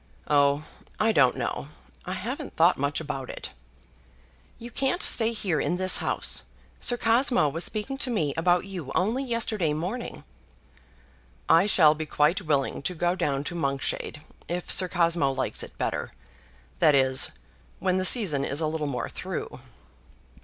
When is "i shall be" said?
11.47-12.07